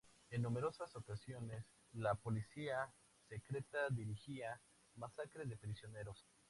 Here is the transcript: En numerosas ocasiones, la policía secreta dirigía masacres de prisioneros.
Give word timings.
En 0.31 0.41
numerosas 0.41 0.95
ocasiones, 0.95 1.63
la 1.93 2.15
policía 2.15 2.91
secreta 3.29 3.87
dirigía 3.91 4.59
masacres 4.95 5.47
de 5.47 5.57
prisioneros. 5.57 6.25